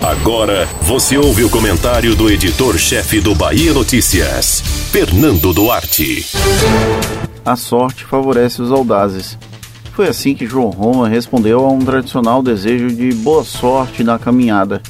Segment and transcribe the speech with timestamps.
[0.00, 6.26] Agora você ouve o comentário do editor-chefe do Bahia Notícias, Fernando Duarte.
[7.44, 9.36] A sorte favorece os audazes.
[9.92, 14.80] Foi assim que João Roma respondeu a um tradicional desejo de boa sorte na caminhada.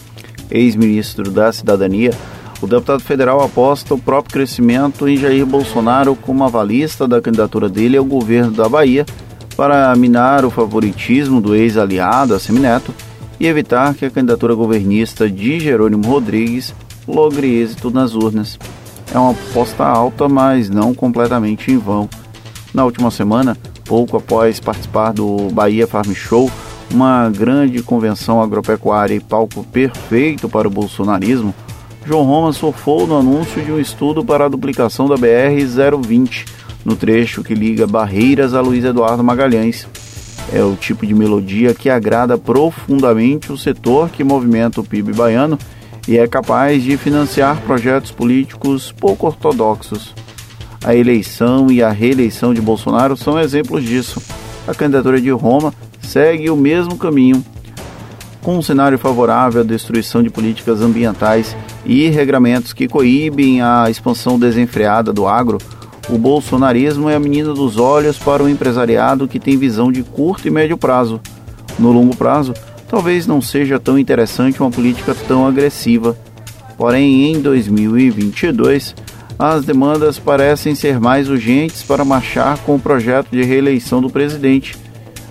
[0.50, 2.12] Ex-ministro da Cidadania,
[2.62, 7.96] o deputado federal aposta o próprio crescimento em Jair Bolsonaro como avalista da candidatura dele
[7.96, 9.04] ao governo da Bahia
[9.56, 12.94] para minar o favoritismo do ex-aliado, Assemineto,
[13.40, 16.74] e evitar que a candidatura governista de Jerônimo Rodrigues
[17.08, 18.58] logre êxito nas urnas.
[19.12, 22.08] É uma aposta alta, mas não completamente em vão.
[22.72, 23.56] Na última semana,
[23.86, 26.50] pouco após participar do Bahia Farm Show,
[26.92, 31.54] uma grande convenção agropecuária e palco perfeito para o bolsonarismo,
[32.06, 36.46] João Roma surfou no anúncio de um estudo para a duplicação da BR-020,
[36.84, 39.86] no trecho que liga Barreiras a Luiz Eduardo Magalhães.
[40.52, 45.58] É o tipo de melodia que agrada profundamente o setor que movimenta o PIB baiano
[46.08, 50.12] e é capaz de financiar projetos políticos pouco ortodoxos.
[50.82, 54.20] A eleição e a reeleição de Bolsonaro são exemplos disso.
[54.66, 57.44] A candidatura de Roma segue o mesmo caminho.
[58.42, 64.38] Com um cenário favorável à destruição de políticas ambientais e regramentos que coíbem a expansão
[64.38, 65.58] desenfreada do agro,
[66.12, 70.48] o bolsonarismo é a menina dos olhos para o empresariado que tem visão de curto
[70.48, 71.20] e médio prazo.
[71.78, 72.52] No longo prazo,
[72.88, 76.16] talvez não seja tão interessante uma política tão agressiva.
[76.76, 78.94] Porém, em 2022,
[79.38, 84.76] as demandas parecem ser mais urgentes para marchar com o projeto de reeleição do presidente.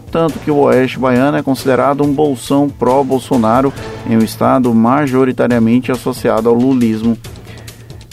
[0.10, 3.74] Tanto que o Oeste Baiano é considerado um bolsão pró-Bolsonaro
[4.10, 7.18] em um estado majoritariamente associado ao lulismo.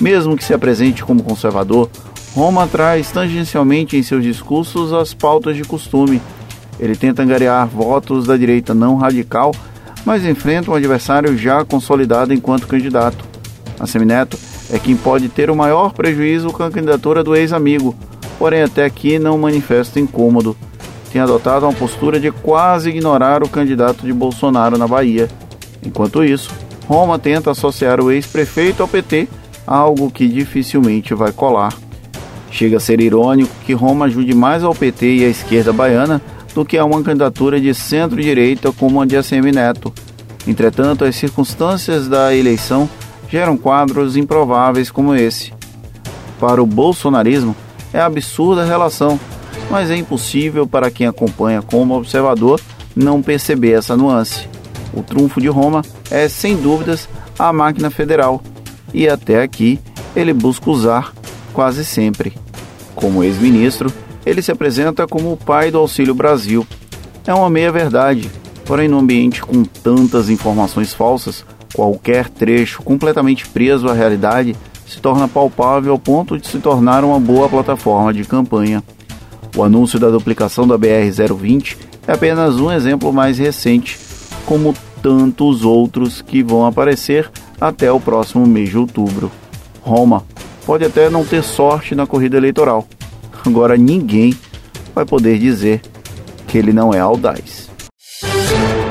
[0.00, 1.88] Mesmo que se apresente como conservador,
[2.36, 6.20] Roma traz tangencialmente em seus discursos as pautas de costume.
[6.78, 9.54] Ele tenta angariar votos da direita não radical,
[10.04, 13.24] mas enfrenta um adversário já consolidado enquanto candidato.
[13.80, 14.38] A Semineto
[14.70, 17.96] é quem pode ter o maior prejuízo com a candidatura do ex-amigo,
[18.38, 20.54] porém até aqui não manifesta incômodo.
[21.10, 25.26] Tem adotado uma postura de quase ignorar o candidato de Bolsonaro na Bahia.
[25.82, 26.50] Enquanto isso,
[26.86, 29.26] Roma tenta associar o ex-prefeito ao PT,
[29.66, 31.85] algo que dificilmente vai colar.
[32.56, 36.22] Chega a ser irônico que Roma ajude mais ao PT e à esquerda baiana
[36.54, 39.92] do que a uma candidatura de centro-direita como a de ACM Neto.
[40.48, 42.88] Entretanto, as circunstâncias da eleição
[43.28, 45.52] geram quadros improváveis como esse.
[46.40, 47.54] Para o bolsonarismo,
[47.92, 49.20] é absurda a relação,
[49.70, 52.58] mas é impossível para quem acompanha como observador
[52.94, 54.48] não perceber essa nuance.
[54.94, 57.06] O trunfo de Roma é, sem dúvidas,
[57.38, 58.42] a máquina federal,
[58.94, 59.78] e até aqui
[60.14, 61.12] ele busca usar
[61.52, 62.45] quase sempre.
[62.96, 63.92] Como ex-ministro,
[64.24, 66.66] ele se apresenta como o pai do Auxílio Brasil.
[67.24, 68.28] É uma meia-verdade,
[68.64, 75.28] porém, no ambiente com tantas informações falsas, qualquer trecho completamente preso à realidade se torna
[75.28, 78.82] palpável ao ponto de se tornar uma boa plataforma de campanha.
[79.54, 81.76] O anúncio da duplicação da BR-020
[82.06, 83.98] é apenas um exemplo mais recente,
[84.44, 87.30] como tantos outros que vão aparecer
[87.60, 89.30] até o próximo mês de outubro.
[89.82, 90.24] Roma
[90.66, 92.86] pode até não ter sorte na corrida eleitoral.
[93.46, 94.36] Agora ninguém
[94.92, 95.80] vai poder dizer
[96.48, 97.70] que ele não é audaz.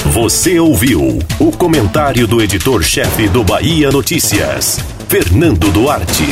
[0.06, 6.24] Você ouviu o comentário do editor-chefe do Bahia Notícias, Fernando Duarte.